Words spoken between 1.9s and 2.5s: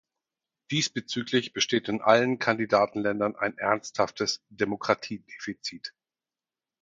allen